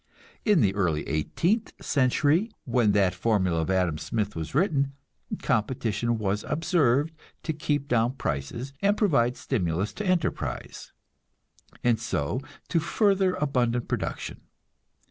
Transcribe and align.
In 0.45 0.61
the 0.61 0.73
early 0.73 1.07
eighteenth 1.07 1.73
century, 1.79 2.49
when 2.65 2.91
that 2.93 3.13
formula 3.13 3.61
of 3.61 3.69
Adam 3.69 3.99
Smith 3.99 4.35
was 4.35 4.55
written, 4.55 4.93
competition 5.43 6.17
was 6.17 6.43
observed 6.47 7.13
to 7.43 7.53
keep 7.53 7.87
down 7.87 8.13
prices 8.13 8.73
and 8.81 8.97
provide 8.97 9.37
stimulus 9.37 9.93
to 9.93 10.03
enterprise, 10.03 10.91
and 11.83 11.99
so 11.99 12.41
to 12.69 12.79
further 12.79 13.35
abundant 13.35 13.87
production. 13.87 14.41